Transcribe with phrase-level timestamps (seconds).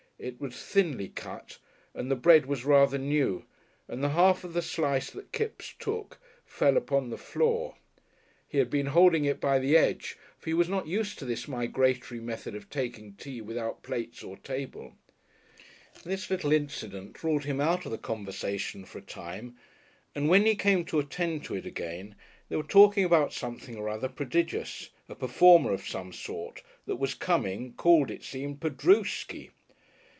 [0.23, 1.57] It was thinly cut,
[1.95, 3.43] and the bread was rather new,
[3.87, 7.73] and the half of the slice that Kipps took fell upon the floor.
[8.47, 11.47] He had been holding it by the edge, for he was not used to this
[11.47, 14.93] migratory method of taking tea without plates or table.
[16.03, 19.57] This little incident ruled him out of the conversation for a time,
[20.13, 22.13] and when he came to attend to it again
[22.47, 27.15] they were talking about something or other prodigious a performer of some sort that was
[27.15, 29.49] coming, called, it seemed, "Padrooski."